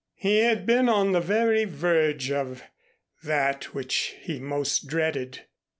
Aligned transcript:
He 0.15 0.39
had 0.39 0.65
been 0.65 0.89
on 0.89 1.11
the 1.11 1.19
very 1.19 1.63
verge 1.63 2.31
of 2.31 2.63
that 3.21 3.65
which 3.65 4.15
he 4.21 4.39
most 4.39 4.87
dreaded. 4.87 5.45